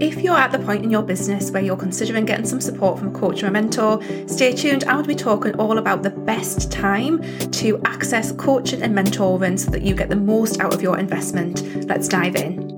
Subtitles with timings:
[0.00, 3.14] If you're at the point in your business where you're considering getting some support from
[3.14, 4.82] a coach or a mentor, stay tuned.
[4.82, 9.70] I will be talking all about the best time to access coaching and mentoring so
[9.70, 11.86] that you get the most out of your investment.
[11.86, 12.72] Let's dive in.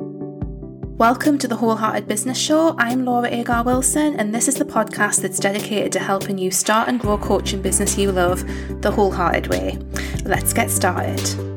[0.99, 2.77] Welcome to the Wholehearted Business Show.
[2.77, 6.87] I'm Laura Agar Wilson, and this is the podcast that's dedicated to helping you start
[6.87, 8.45] and grow a coaching business you love
[8.83, 9.79] the wholehearted way.
[10.27, 11.56] Let's get started.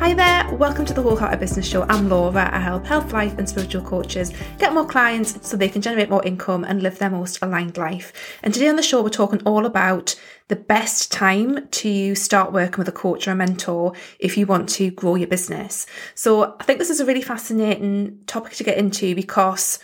[0.00, 1.82] Hi there, welcome to the Wholehearted Business Show.
[1.82, 2.48] I'm Laura.
[2.50, 6.24] I help health, life, and spiritual coaches get more clients so they can generate more
[6.24, 8.38] income and live their most aligned life.
[8.42, 10.18] And today on the show, we're talking all about
[10.48, 14.70] the best time to start working with a coach or a mentor if you want
[14.70, 15.86] to grow your business.
[16.14, 19.80] So I think this is a really fascinating topic to get into because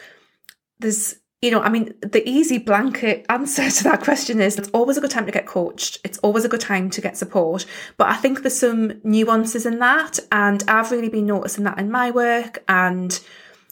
[0.79, 1.17] there's
[1.47, 5.01] you know, I mean, the easy blanket answer to that question is it's always a
[5.01, 6.01] good time to get coached.
[6.03, 7.67] It's always a good time to get support.
[7.97, 10.19] But I think there's some nuances in that.
[10.33, 13.17] And I've really been noticing that in my work and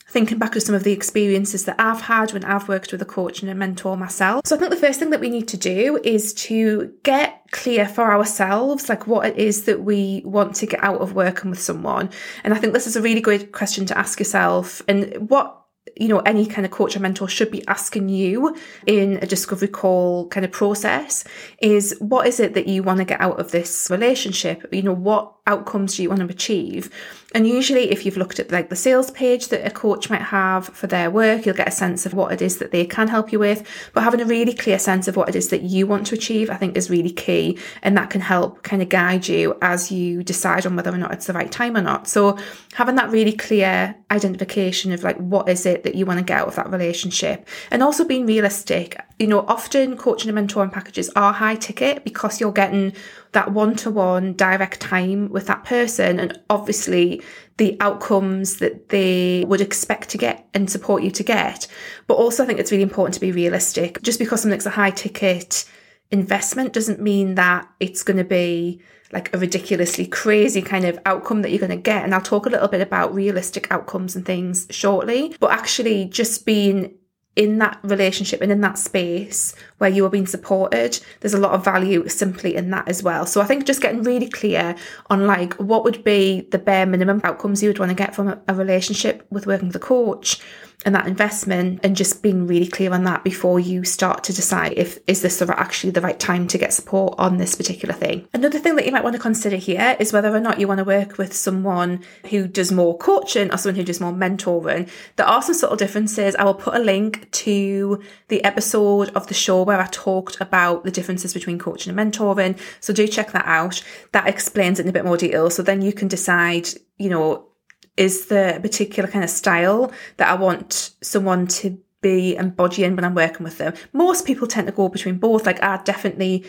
[0.07, 3.05] thinking back to some of the experiences that I've had when I've worked with a
[3.05, 4.43] coach and a mentor myself.
[4.47, 7.89] So I think the first thing that we need to do is to get clear
[7.89, 11.61] for ourselves, like what it is that we want to get out of working with
[11.61, 12.11] someone.
[12.45, 14.81] And I think this is a really good question to ask yourself.
[14.87, 15.64] And what
[15.97, 18.57] you know any kind of coach or mentor should be asking you
[18.87, 21.25] in a discovery call kind of process
[21.61, 24.67] is what is it that you want to get out of this relationship?
[24.73, 26.91] You know what outcomes do you want to achieve?
[27.35, 30.69] And usually if you've looked at like the sales page that a coach might have
[30.69, 33.33] for their work you'll get a sense of what it is that they can help
[33.33, 33.67] you with.
[33.93, 36.49] But having a really clear sense of what it is that you want to achieve
[36.49, 37.59] i think is really key.
[37.83, 41.13] And that can help kind of guide you as you decide on whether or not
[41.13, 42.09] it's the right time or not.
[42.09, 42.39] So
[42.75, 46.41] having that really clear identification of like what is it that you want to get
[46.41, 47.47] out of that relationship.
[47.71, 48.99] And also being realistic.
[49.19, 52.95] You know often coaching and mentoring packages are high ticket because you're getting
[53.35, 57.23] that one to one direct time with that person and obviously
[57.59, 61.67] the outcomes that they would expect to get and support you to get.
[62.07, 64.01] But also, I think it's really important to be realistic.
[64.03, 65.69] Just because something's a high ticket
[66.11, 68.81] investment doesn't mean that it's going to be
[69.13, 72.03] like a ridiculously crazy kind of outcome that you're going to get.
[72.03, 75.37] And I'll talk a little bit about realistic outcomes and things shortly.
[75.39, 76.95] But actually, just being
[77.37, 81.53] in that relationship and in that space where you are being supported there's a lot
[81.53, 83.27] of value simply in that as well.
[83.27, 84.77] So i think just getting really clear
[85.11, 88.41] on like what would be the bare minimum outcomes you would want to get from
[88.49, 90.41] a, relationship with working with a coach
[90.85, 94.75] and that investment and just being really clear on that before you start to decide
[94.77, 98.27] if is this actually the right time to get support on this particular thing.
[98.33, 100.79] Another thing that you might want to consider here is whether or not you want
[100.79, 104.89] to work with someone who does more coaching or someone who does more mentoring.
[105.17, 106.35] There are some subtle differences.
[106.37, 110.85] I will put a link to the episode of the show where I talked about
[110.85, 112.59] the differences between coaching and mentoring.
[112.81, 113.83] So do check that out.
[114.13, 115.51] That explains it in a bit more detail.
[115.51, 116.69] So then you can decide,
[116.99, 117.49] you know,
[117.97, 123.15] is the particular kind of style that I want someone to be embodying when I'm
[123.15, 123.75] working with them.
[123.93, 125.47] Most people tend to go between both.
[125.47, 126.45] Like I definitely,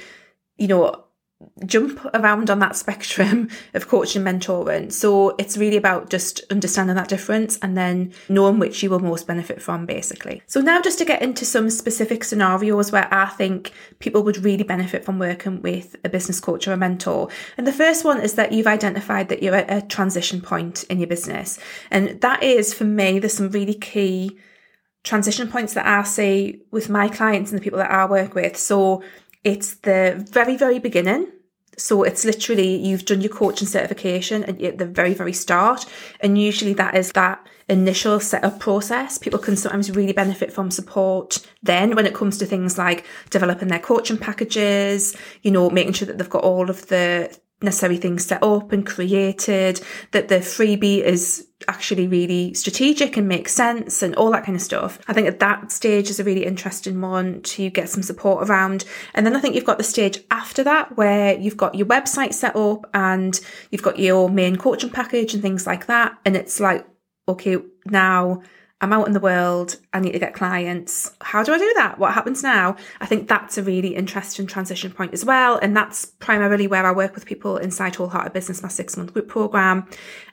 [0.57, 1.04] you know,
[1.65, 4.91] jump around on that spectrum of coaching and mentoring.
[4.91, 9.27] So it's really about just understanding that difference and then knowing which you will most
[9.27, 10.41] benefit from, basically.
[10.47, 14.63] So now just to get into some specific scenarios where I think people would really
[14.63, 17.29] benefit from working with a business coach or a mentor.
[17.57, 20.99] And the first one is that you've identified that you're at a transition point in
[20.99, 21.59] your business.
[21.91, 24.37] And that is for me, there's some really key
[25.05, 28.57] transition points that I see with my clients and the people that I work with.
[28.57, 29.03] So
[29.45, 31.31] it's the very, very beginning.
[31.77, 35.85] So it's literally you've done your coaching certification at the very, very start.
[36.21, 39.17] And usually that is that initial setup process.
[39.17, 43.67] People can sometimes really benefit from support then when it comes to things like developing
[43.67, 48.25] their coaching packages, you know, making sure that they've got all of the necessary things
[48.25, 49.81] set up and created,
[50.11, 54.61] that the freebie is actually really strategic and makes sense and all that kind of
[54.61, 54.99] stuff.
[55.07, 58.85] I think at that stage is a really interesting one to get some support around.
[59.13, 62.33] And then I think you've got the stage after that where you've got your website
[62.33, 63.39] set up and
[63.71, 66.17] you've got your main coaching package and things like that.
[66.25, 66.85] And it's like,
[67.27, 68.41] okay, now
[68.81, 71.15] I'm out in the world, I need to get clients.
[71.21, 71.97] How do I do that?
[71.97, 72.75] What happens now?
[72.99, 75.57] I think that's a really interesting transition point as well.
[75.61, 79.29] And that's primarily where I work with people inside Wholehearted Business, my six month group
[79.29, 79.87] program.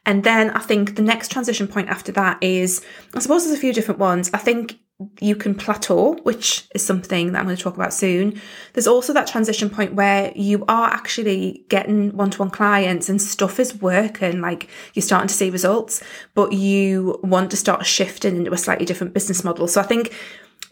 [0.05, 2.85] And then I think the next transition point after that is,
[3.15, 4.29] I suppose there's a few different ones.
[4.35, 4.79] I think
[5.21, 8.41] you can plateau, which is something that I'm going to talk about soon.
[8.73, 13.21] There's also that transition point where you are actually getting one to one clients and
[13.21, 16.03] stuff is working, like you're starting to see results,
[16.35, 19.69] but you want to start shifting into a slightly different business model.
[19.69, 20.15] So I think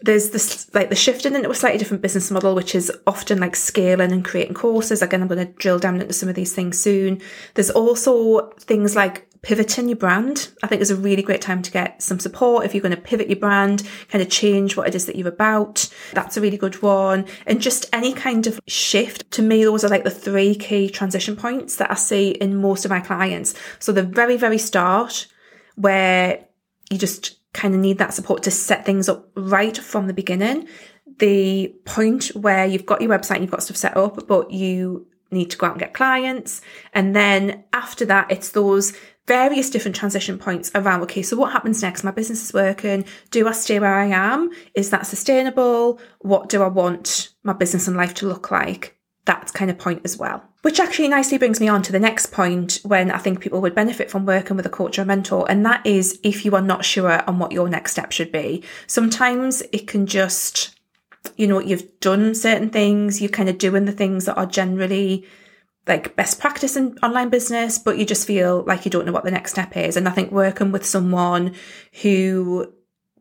[0.03, 3.55] there's this like the shifting into a slightly different business model, which is often like
[3.55, 5.01] scaling and creating courses.
[5.01, 7.21] Again, I'm going to drill down into some of these things soon.
[7.53, 11.71] There's also things like pivoting your brand, I think is a really great time to
[11.71, 12.65] get some support.
[12.65, 15.27] If you're going to pivot your brand, kind of change what it is that you're
[15.27, 17.25] about, that's a really good one.
[17.47, 19.31] And just any kind of shift.
[19.31, 22.85] To me, those are like the three key transition points that I see in most
[22.85, 23.55] of my clients.
[23.79, 25.27] So the very, very start
[25.75, 26.45] where
[26.91, 30.67] you just kind of need that support to set things up right from the beginning.
[31.17, 35.07] The point where you've got your website, and you've got stuff set up, but you
[35.31, 36.61] need to go out and get clients.
[36.93, 38.93] And then after that, it's those
[39.27, 42.03] various different transition points around okay, so what happens next?
[42.03, 43.05] My business is working.
[43.29, 44.49] Do I stay where I am?
[44.73, 45.99] Is that sustainable?
[46.19, 48.97] What do I want my business and life to look like?
[49.25, 50.43] That kind of point as well.
[50.63, 53.75] Which actually nicely brings me on to the next point when I think people would
[53.75, 56.85] benefit from working with a coach or mentor, and that is if you are not
[56.85, 58.63] sure on what your next step should be.
[58.87, 60.75] Sometimes it can just
[61.35, 65.25] you know, you've done certain things, you're kind of doing the things that are generally
[65.87, 69.23] like best practice in online business, but you just feel like you don't know what
[69.23, 69.97] the next step is.
[69.97, 71.55] And I think working with someone
[72.01, 72.71] who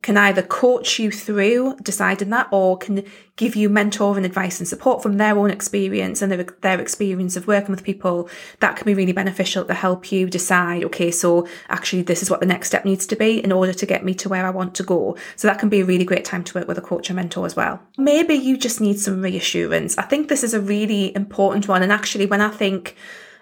[0.03, 3.05] can either coach you through deciding that or can
[3.37, 7.37] give you mentor and advice and support from their own experience and their, their experience
[7.37, 8.29] of working with people
[8.61, 12.41] that can be really beneficial to help you decide okay so actually this is what
[12.41, 14.75] the next step needs to be in order to get me to where i want
[14.75, 15.17] to go.
[15.37, 17.47] So that can be a really great time to work with a coach or mentor
[17.47, 17.81] as well.
[17.97, 19.97] Maybe you just need some reassurance.
[19.99, 21.83] I think this is a really important one.
[21.83, 22.97] And actually when i think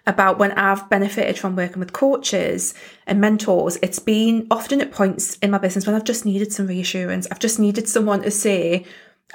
[0.08, 2.74] about when I've benefited from working with coaches
[3.06, 6.66] and mentors, it's been often at points in my business when I've just needed some
[6.66, 7.28] reassurance.
[7.30, 8.86] I've just needed someone to say,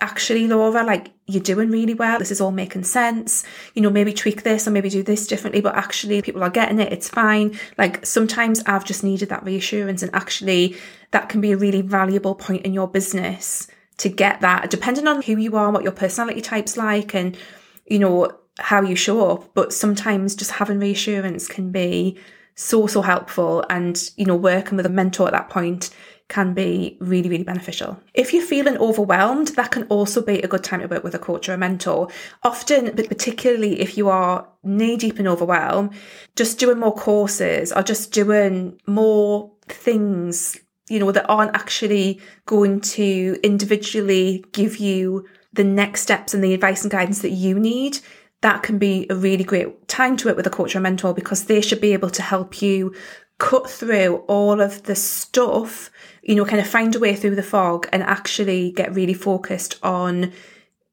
[0.02, 2.18] actually, Laura, like you're doing really well.
[2.18, 3.46] This is all making sense.
[3.76, 6.80] You know, maybe tweak this or maybe do this differently, but actually people are getting
[6.80, 6.92] it.
[6.92, 7.58] It's fine.
[7.78, 10.76] Like sometimes I've just needed that reassurance and actually
[11.12, 13.68] that can be a really valuable point in your business
[13.98, 17.38] to get that, depending on who you are, what your personality type's like and,
[17.86, 22.18] you know, how you show up, but sometimes just having reassurance can be
[22.56, 23.66] so, so helpful.
[23.70, 25.90] And, you know, working with a mentor at that point
[26.30, 28.00] can be really, really beneficial.
[28.14, 31.20] If you're feeling overwhelmed, that can also be a good time to work with a
[31.20, 32.08] coach or a mentor.
[32.44, 35.92] Often, but particularly if you are knee deep in overwhelm,
[36.36, 40.58] just doing more courses or just doing more things,
[40.90, 46.54] you know, that aren't actually going to individually give you the next steps and the
[46.54, 48.00] advice and guidance that you need
[48.44, 51.46] that can be a really great time to work with a coach or mentor because
[51.46, 52.94] they should be able to help you
[53.38, 55.90] cut through all of the stuff,
[56.22, 59.80] you know, kind of find a way through the fog and actually get really focused
[59.82, 60.34] on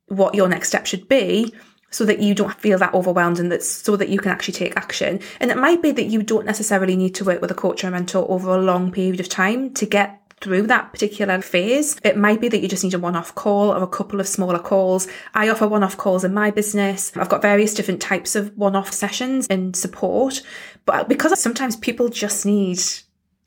[0.06, 1.52] what your next step should be
[1.90, 4.76] so that you don't feel that overwhelmed and that so that you can actually take
[4.76, 5.18] action.
[5.40, 7.88] And it might be that you don't necessarily need to work with a coach or
[7.88, 11.98] a mentor over a long period of time to get through that particular phase.
[12.02, 14.28] It might be that you just need a one off call or a couple of
[14.28, 15.06] smaller calls.
[15.34, 17.12] I offer one off calls in my business.
[17.16, 20.42] I've got various different types of one off sessions and support,
[20.86, 22.80] but because sometimes people just need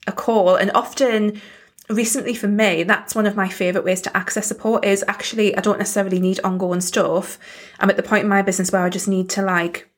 [0.06, 1.40] a call and often
[1.90, 5.60] recently for me that's one of my favorite ways to access support is actually i
[5.60, 7.38] don't necessarily need ongoing stuff
[7.78, 9.88] i'm at the point in my business where i just need to like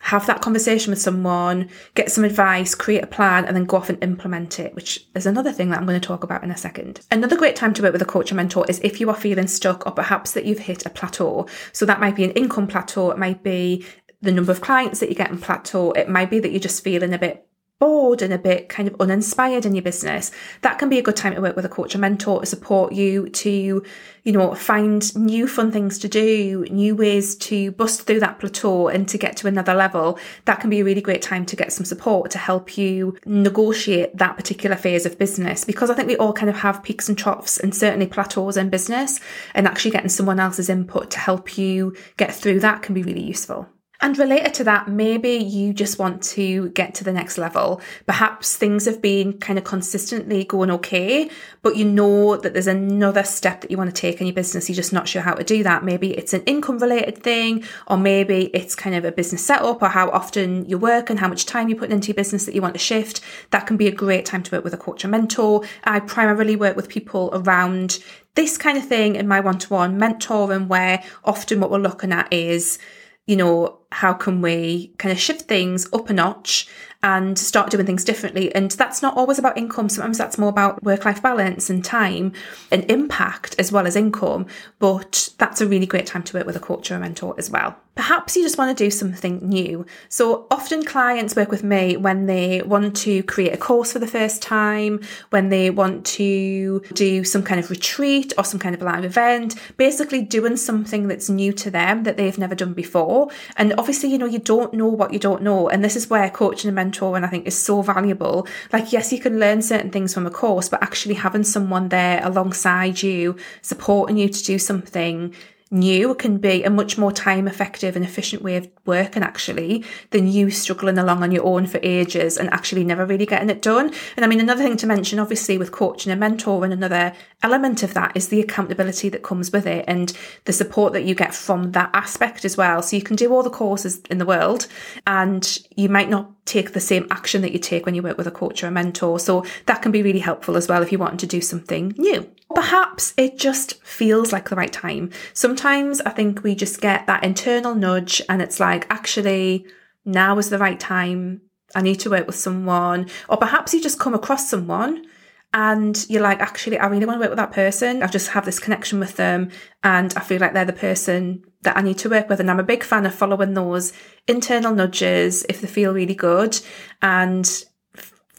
[0.00, 3.90] have that conversation with someone, get some advice, create a plan, and then go off
[3.90, 6.56] and implement it, which is another thing that I'm going to talk about in a
[6.56, 7.00] second.
[7.10, 9.46] Another great time to work with a coach or mentor is if you are feeling
[9.46, 11.46] stuck or perhaps that you've hit a plateau.
[11.72, 13.84] So that might be an income plateau, it might be
[14.22, 16.82] the number of clients that you get in plateau, it might be that you're just
[16.82, 17.46] feeling a bit
[17.80, 20.30] bored and a bit kind of uninspired in your business,
[20.60, 22.92] that can be a good time to work with a coach or mentor to support
[22.92, 23.82] you to,
[24.22, 28.88] you know, find new fun things to do, new ways to bust through that plateau
[28.88, 30.18] and to get to another level.
[30.44, 34.16] That can be a really great time to get some support to help you negotiate
[34.18, 37.16] that particular phase of business because I think we all kind of have peaks and
[37.16, 39.20] troughs and certainly plateaus in business
[39.54, 43.22] and actually getting someone else's input to help you get through that can be really
[43.22, 43.66] useful.
[44.02, 47.82] And related to that, maybe you just want to get to the next level.
[48.06, 51.28] Perhaps things have been kind of consistently going okay,
[51.60, 54.70] but you know that there's another step that you want to take in your business.
[54.70, 55.84] You're just not sure how to do that.
[55.84, 59.88] Maybe it's an income related thing, or maybe it's kind of a business setup, or
[59.88, 62.62] how often you work and how much time you're putting into your business that you
[62.62, 63.20] want to shift.
[63.50, 65.62] That can be a great time to work with a coach or mentor.
[65.84, 67.98] I primarily work with people around
[68.34, 72.12] this kind of thing in my one to one mentoring, where often what we're looking
[72.12, 72.78] at is
[73.26, 76.68] you know, how can we kind of shift things up a notch
[77.02, 78.54] and start doing things differently?
[78.54, 79.88] And that's not always about income.
[79.88, 82.32] Sometimes that's more about work life balance and time
[82.70, 84.46] and impact as well as income.
[84.78, 87.50] But that's a really great time to work with a coach or a mentor as
[87.50, 87.76] well.
[88.00, 89.84] Perhaps you just want to do something new.
[90.08, 94.06] So often clients work with me when they want to create a course for the
[94.06, 98.80] first time, when they want to do some kind of retreat or some kind of
[98.80, 103.28] live event, basically doing something that's new to them that they've never done before.
[103.58, 105.68] And obviously, you know, you don't know what you don't know.
[105.68, 108.46] And this is where coaching and mentoring, I think, is so valuable.
[108.72, 112.24] Like, yes, you can learn certain things from a course, but actually having someone there
[112.24, 115.34] alongside you, supporting you to do something
[115.70, 120.26] new can be a much more time effective and efficient way of working actually than
[120.26, 123.92] you struggling along on your own for ages and actually never really getting it done.
[124.16, 127.12] And I mean, another thing to mention, obviously, with coaching a mentor and mentoring, another
[127.42, 131.14] element of that is the accountability that comes with it and the support that you
[131.14, 132.82] get from that aspect as well.
[132.82, 134.66] So you can do all the courses in the world
[135.06, 138.26] and you might not take the same action that you take when you work with
[138.26, 139.18] a coach or a mentor.
[139.18, 142.30] So that can be really helpful as well if you want to do something new.
[142.54, 145.10] Perhaps it just feels like the right time.
[145.32, 149.66] Sometimes I think we just get that internal nudge and it's like, actually,
[150.04, 151.42] now is the right time.
[151.74, 153.08] I need to work with someone.
[153.28, 155.06] Or perhaps you just come across someone
[155.52, 158.02] and you're like, actually, I really want to work with that person.
[158.02, 159.50] I just have this connection with them
[159.84, 162.40] and I feel like they're the person that I need to work with.
[162.40, 163.92] And I'm a big fan of following those
[164.26, 166.58] internal nudges if they feel really good
[167.02, 167.64] and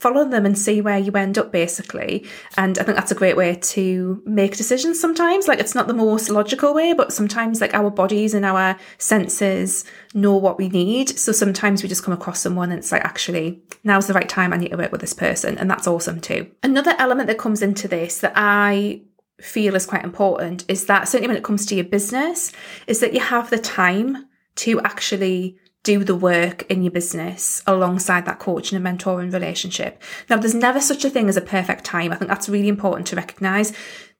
[0.01, 2.25] follow them and see where you end up basically.
[2.57, 5.47] And i think that's a great way to make decisions sometimes.
[5.47, 9.85] Like it's not the most logical way but sometimes like our bodies and our senses
[10.15, 11.09] know what we need.
[11.19, 14.53] So sometimes we just come across someone and it's like actually now's the right time.
[14.53, 15.57] I need to work with this person.
[15.59, 16.49] And that's awesome too.
[16.63, 19.01] Another element that comes into this that i
[19.39, 22.51] feel is quite important is that certainly when it comes to your business
[22.87, 28.25] is that you have the time to actually do the work in your business alongside
[28.25, 30.01] that coaching and mentoring relationship.
[30.29, 32.11] Now, there's never such a thing as a perfect time.
[32.11, 33.73] I think that's really important to recognize.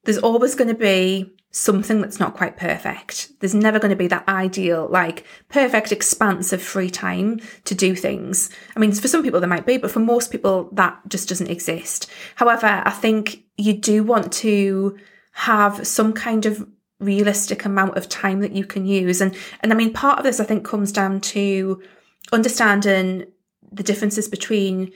[0.03, 3.29] There's always going to be something that's not quite perfect.
[3.39, 7.93] There's never going to be that ideal, like perfect expanse of free time to do
[7.93, 8.49] things.
[8.75, 11.49] I mean, for some people there might be, but for most people that just doesn't
[11.49, 12.09] exist.
[12.35, 14.97] However, I think you do want to
[15.33, 16.67] have some kind of
[17.01, 19.21] realistic amount of time that you can use.
[19.21, 21.81] And and I mean part of this I think comes down to
[22.31, 23.25] understanding
[23.71, 24.91] the differences between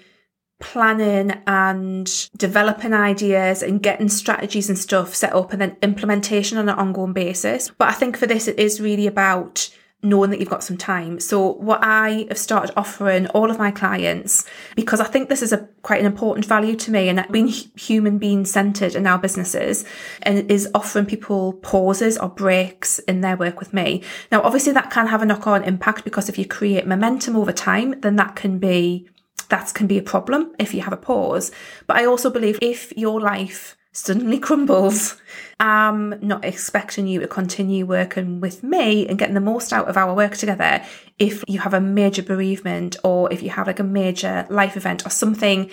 [0.60, 6.70] planning and developing ideas and getting strategies and stuff set up and then implementation on
[6.70, 7.72] an ongoing basis.
[7.78, 9.70] But I think for this it is really about
[10.06, 11.20] knowing that you've got some time.
[11.20, 14.46] So what I have started offering all of my clients,
[14.76, 18.18] because I think this is a quite an important value to me and being human
[18.18, 19.84] being centered in our businesses
[20.22, 24.04] and is offering people pauses or breaks in their work with me.
[24.32, 27.52] Now, obviously that can have a knock on impact because if you create momentum over
[27.52, 29.10] time, then that can be
[29.50, 31.52] that can be a problem if you have a pause.
[31.88, 35.16] But I also believe if your life suddenly crumbles.
[35.60, 39.96] I'm not expecting you to continue working with me and getting the most out of
[39.96, 40.84] our work together
[41.18, 45.06] if you have a major bereavement or if you have like a major life event
[45.06, 45.72] or something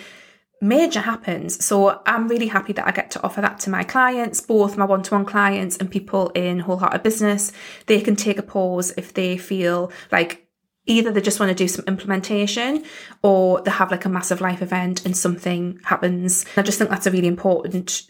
[0.61, 1.63] major happens.
[1.63, 4.85] So I'm really happy that I get to offer that to my clients, both my
[4.85, 7.51] one to one clients and people in wholehearted business.
[7.87, 10.47] They can take a pause if they feel like
[10.85, 12.85] either they just want to do some implementation
[13.21, 16.45] or they have like a massive life event and something happens.
[16.55, 18.03] I just think that's a really important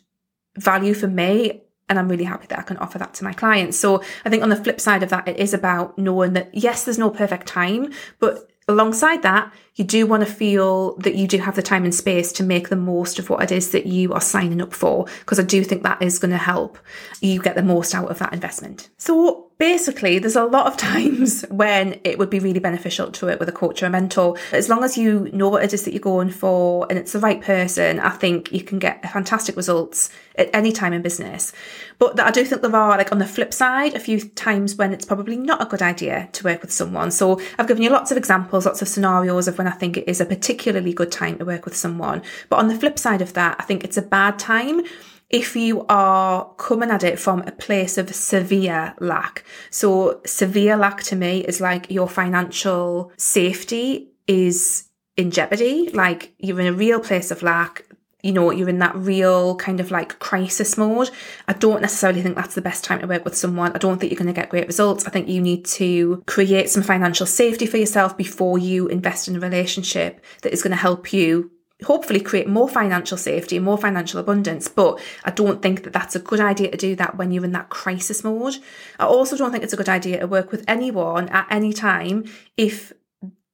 [0.58, 3.78] value for me and I'm really happy that I can offer that to my clients.
[3.78, 6.86] So I think on the flip side of that, it is about knowing that yes,
[6.86, 11.39] there's no perfect time, but alongside that, you do want to feel that you do
[11.39, 14.13] have the time and space to make the most of what it is that you
[14.13, 16.77] are signing up for, because I do think that is going to help
[17.22, 18.89] you get the most out of that investment.
[18.98, 23.39] So basically, there's a lot of times when it would be really beneficial to work
[23.39, 24.38] with a coach or a mentor.
[24.51, 27.20] As long as you know what it is that you're going for and it's the
[27.20, 31.53] right person, I think you can get fantastic results at any time in business.
[32.00, 34.94] But I do think there are, like on the flip side, a few times when
[34.94, 37.12] it's probably not a good idea to work with someone.
[37.12, 40.10] So I've given you lots of examples, lots of scenarios of when I think it
[40.10, 42.22] is a particularly good time to work with someone.
[42.50, 44.82] But on the flip side of that, I think it's a bad time
[45.29, 49.46] if you are coming at it from a place of severe lack.
[49.70, 56.60] So, severe lack to me is like your financial safety is in jeopardy, like you're
[56.60, 57.86] in a real place of lack.
[58.24, 61.12] You know, you're in that real kind of like crisis mode.
[61.48, 63.74] I don't necessarily think that's the best time to work with someone.
[63.74, 65.06] I don't think you're going to get great results.
[65.06, 69.36] I think you need to create some financial safety for yourself before you invest in
[69.36, 71.51] a relationship that is going to help you
[71.84, 74.68] hopefully create more financial safety, and more financial abundance.
[74.68, 77.51] But I don't think that that's a good idea to do that when you're in
[77.51, 78.56] that crisis mode.
[79.00, 82.25] I also don't think it's a good idea to work with anyone at any time
[82.58, 82.94] if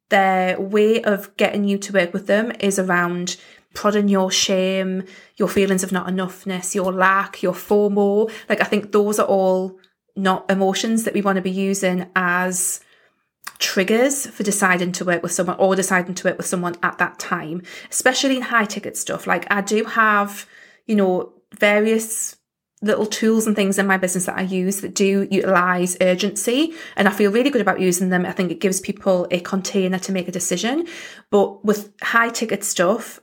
[0.10, 3.38] their way of getting you to work with them is around
[3.74, 5.04] prodding your shame,
[5.38, 8.32] your feelings of not enoughness, your lack, your FOMO.
[8.48, 9.80] Like, I think those are all
[10.16, 12.82] not emotions that we want to be using as
[13.60, 17.20] triggers for deciding to work with someone or deciding to work with someone at that
[17.20, 19.28] time, especially in high ticket stuff.
[19.28, 20.48] Like I do have,
[20.88, 22.38] you know, various
[22.82, 27.10] little tools and things in my business that I use that do utilize urgency and
[27.10, 28.26] I feel really good about using them.
[28.26, 30.88] I think it gives people a container to make a decision.
[31.30, 33.20] But with high ticket stuff,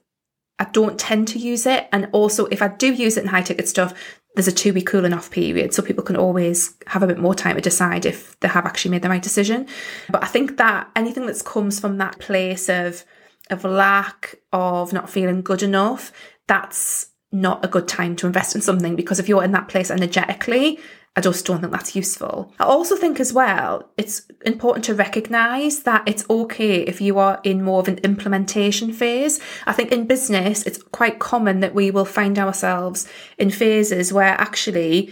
[0.58, 1.88] I don't tend to use it.
[1.92, 3.92] And also, if I do use it in high ticket stuff,
[4.34, 5.74] there's a two week cooling off period.
[5.74, 8.90] So people can always have a bit more time to decide if they have actually
[8.90, 9.66] made the right decision.
[10.10, 13.04] But I think that anything that comes from that place of,
[13.50, 16.12] of lack of not feeling good enough,
[16.46, 19.90] that's not a good time to invest in something because if you're in that place
[19.90, 20.78] energetically,
[21.16, 22.52] I just don't think that's useful.
[22.60, 27.40] I also think as well, it's important to recognize that it's okay if you are
[27.42, 29.40] in more of an implementation phase.
[29.64, 33.08] I think in business, it's quite common that we will find ourselves
[33.38, 35.10] in phases where actually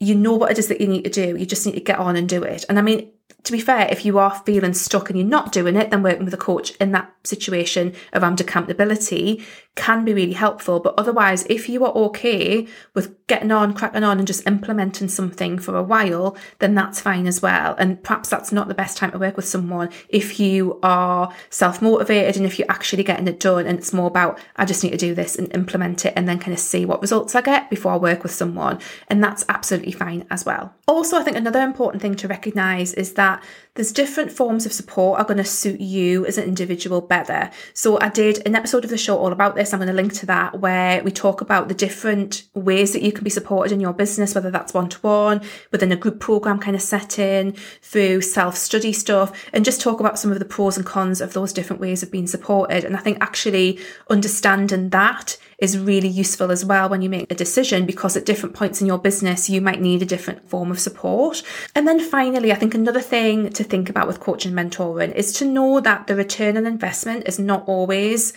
[0.00, 1.36] you know what it is that you need to do.
[1.36, 2.64] You just need to get on and do it.
[2.68, 3.10] And I mean,
[3.44, 6.24] to be fair, if you are feeling stuck and you're not doing it, then working
[6.24, 9.44] with a coach in that situation around accountability
[9.78, 10.80] can be really helpful.
[10.80, 15.56] But otherwise, if you are okay with getting on, cracking on, and just implementing something
[15.56, 17.76] for a while, then that's fine as well.
[17.78, 21.80] And perhaps that's not the best time to work with someone if you are self
[21.80, 23.66] motivated and if you're actually getting it done.
[23.66, 26.40] And it's more about, I just need to do this and implement it and then
[26.40, 28.80] kind of see what results I get before I work with someone.
[29.06, 30.74] And that's absolutely fine as well.
[30.88, 33.44] Also, I think another important thing to recognize is that
[33.78, 37.48] there's different forms of support are going to suit you as an individual better.
[37.74, 39.72] So I did an episode of the show all about this.
[39.72, 43.12] I'm going to link to that where we talk about the different ways that you
[43.12, 46.58] can be supported in your business, whether that's one to one, within a group program
[46.58, 50.76] kind of setting, through self study stuff, and just talk about some of the pros
[50.76, 52.82] and cons of those different ways of being supported.
[52.82, 53.78] And I think actually
[54.10, 58.54] understanding that is really useful as well when you make a decision because at different
[58.54, 61.42] points in your business, you might need a different form of support.
[61.74, 65.32] And then finally, I think another thing to think about with coaching and mentoring is
[65.34, 68.32] to know that the return on investment is not always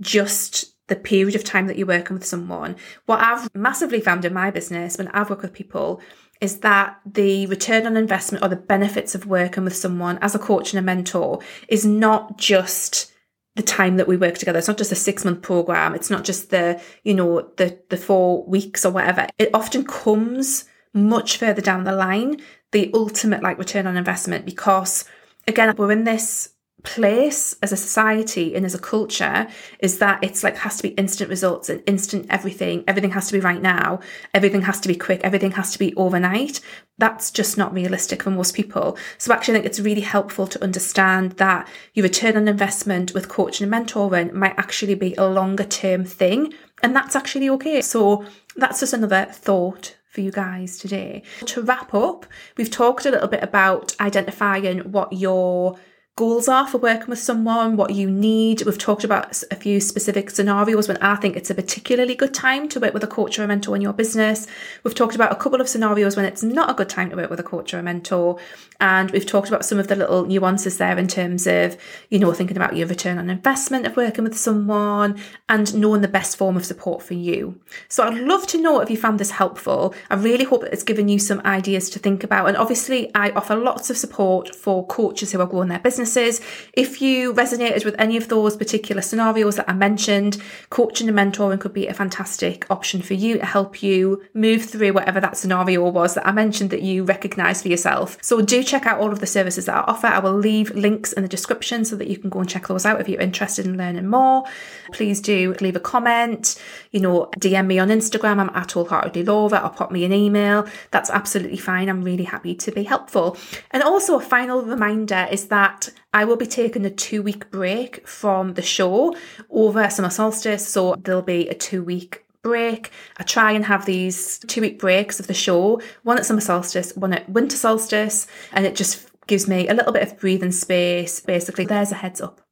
[0.00, 2.76] just the period of time that you're working with someone.
[3.06, 6.00] What I've massively found in my business when I've worked with people
[6.40, 10.38] is that the return on investment or the benefits of working with someone as a
[10.38, 13.12] coach and a mentor is not just
[13.56, 14.58] the time that we work together.
[14.58, 15.94] It's not just a six month program.
[15.94, 19.26] It's not just the, you know, the, the four weeks or whatever.
[19.38, 22.40] It often comes much further down the line,
[22.76, 25.06] the ultimate like return on investment, because
[25.48, 26.50] again, we're in this
[26.82, 29.48] place as a society and as a culture
[29.80, 32.84] is that it's like has to be instant results and instant everything.
[32.86, 33.98] Everything has to be right now.
[34.34, 35.22] Everything has to be quick.
[35.24, 36.60] Everything has to be overnight.
[36.98, 38.98] That's just not realistic for most people.
[39.16, 43.30] So actually i think it's really helpful to understand that your return on investment with
[43.30, 47.80] coaching and mentoring might actually be a longer term thing and that's actually okay.
[47.80, 51.22] So that's just another thought for you guys today.
[51.44, 52.24] To wrap up,
[52.56, 55.78] we've talked a little bit about identifying what your
[56.16, 58.62] goals are for working with someone, what you need.
[58.64, 62.70] We've talked about a few specific scenarios when I think it's a particularly good time
[62.70, 64.46] to work with a coach or a mentor in your business.
[64.82, 67.28] We've talked about a couple of scenarios when it's not a good time to work
[67.28, 68.38] with a coach or a mentor.
[68.80, 71.76] And we've talked about some of the little nuances there in terms of,
[72.08, 76.08] you know, thinking about your return on investment of working with someone and knowing the
[76.08, 77.60] best form of support for you.
[77.88, 79.94] So I'd love to know if you found this helpful.
[80.08, 82.48] I really hope that it's given you some ideas to think about.
[82.48, 86.40] And obviously, I offer lots of support for coaches who are growing their business businesses.
[86.72, 90.40] If you resonated with any of those particular scenarios that I mentioned,
[90.70, 94.92] coaching and mentoring could be a fantastic option for you to help you move through
[94.92, 98.18] whatever that scenario was that I mentioned that you recognize for yourself.
[98.22, 100.06] So do check out all of the services that I offer.
[100.06, 102.86] I will leave links in the description so that you can go and check those
[102.86, 104.44] out if you're interested in learning more.
[104.92, 106.60] Please do leave a comment,
[106.92, 108.38] you know, DM me on Instagram.
[108.38, 110.66] I'm at wholeheartedly Laura or pop me an email.
[110.90, 111.88] That's absolutely fine.
[111.88, 113.36] I'm really happy to be helpful.
[113.72, 118.06] And also a final reminder is that I will be taking a two week break
[118.06, 119.16] from the show
[119.50, 120.66] over summer solstice.
[120.66, 122.90] So there'll be a two week break.
[123.16, 126.94] I try and have these two week breaks of the show, one at summer solstice,
[126.94, 131.18] one at winter solstice, and it just gives me a little bit of breathing space.
[131.20, 132.45] Basically, there's a heads up.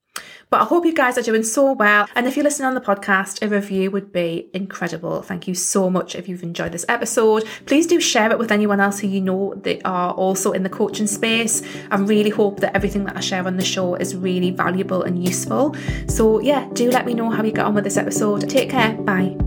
[0.54, 2.08] But I hope you guys are doing so well.
[2.14, 5.20] And if you're listening on the podcast, a review would be incredible.
[5.20, 7.42] Thank you so much if you've enjoyed this episode.
[7.66, 10.68] Please do share it with anyone else who you know that are also in the
[10.68, 11.64] coaching space.
[11.90, 15.24] I really hope that everything that I share on the show is really valuable and
[15.24, 15.74] useful.
[16.06, 18.48] So, yeah, do let me know how you get on with this episode.
[18.48, 18.92] Take care.
[18.92, 19.43] Bye.